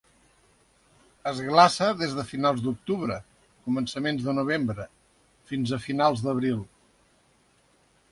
Es 1.31 1.41
glaça 1.49 1.89
des 1.99 2.15
de 2.19 2.23
finals 2.29 2.63
d'octubre, 2.67 3.17
començaments 3.67 4.25
de 4.29 4.35
novembre, 4.39 4.87
fins 5.53 5.75
a 5.77 5.79
finals 5.85 6.25
d'abril. 6.29 6.65